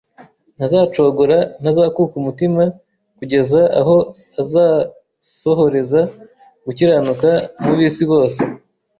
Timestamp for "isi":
7.87-8.03